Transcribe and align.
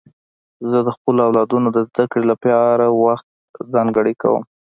زه 0.69 0.77
د 0.87 0.89
خپلو 0.95 1.19
اولادونو 1.27 1.67
د 1.71 1.77
زدهکړې 1.87 2.23
لپاره 2.31 2.85
وخت 3.05 3.27
ځانګړی 3.73 4.13
کوم. 4.21 4.43